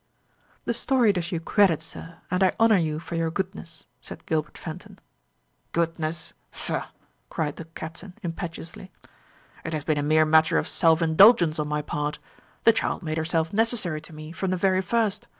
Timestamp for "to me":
14.01-14.31